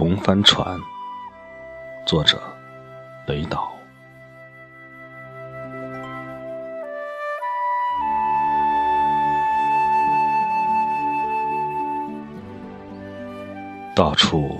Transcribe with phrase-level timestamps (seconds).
[0.00, 0.80] 红帆船，
[2.06, 2.40] 作者
[3.26, 3.70] 北岛。
[13.94, 14.58] 到处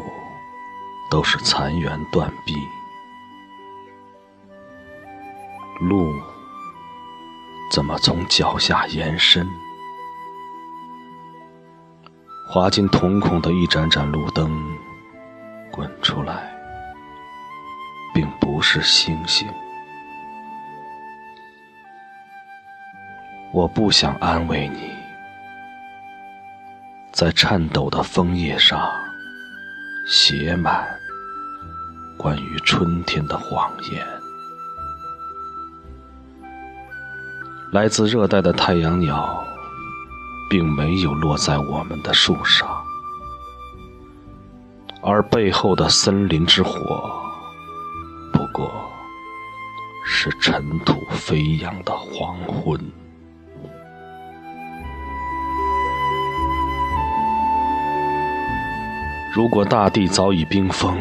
[1.10, 2.54] 都是残垣断壁，
[5.80, 6.12] 路
[7.72, 9.48] 怎么从脚下延伸？
[12.52, 14.52] 滑进瞳孔的一盏盏路灯，
[15.80, 16.54] 滚出来，
[18.12, 19.48] 并不是星星。
[23.50, 24.92] 我不想安慰你，
[27.12, 28.92] 在颤抖的枫叶上
[30.06, 30.86] 写满
[32.18, 34.06] 关于春天的谎言。
[37.72, 39.46] 来自热带的太阳鸟。
[40.50, 42.68] 并没有落在我们的树上，
[45.02, 47.10] 而背后的森林之火，
[48.32, 48.70] 不过
[50.04, 52.78] 是尘土飞扬的黄昏。
[59.32, 60.98] 如果大地早已冰封，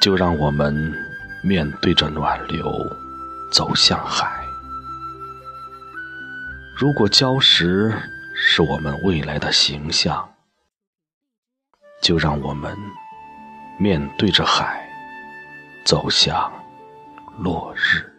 [0.00, 0.94] 就让我们
[1.42, 2.64] 面对着暖流，
[3.50, 4.30] 走向海。
[6.74, 7.92] 如果礁石
[8.34, 10.26] 是我们未来的形象，
[12.02, 12.76] 就让我们
[13.78, 14.84] 面对着海，
[15.84, 16.52] 走向
[17.38, 18.12] 落日。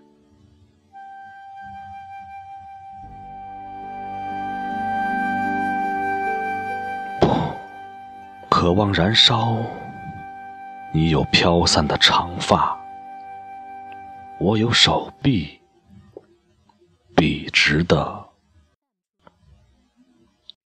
[7.19, 7.27] 不，
[8.49, 9.57] 渴望燃烧。
[10.93, 12.79] 你有飘散的长发，
[14.39, 15.59] 我有手臂，
[17.15, 18.29] 笔直的。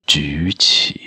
[0.05, 1.06] 举起。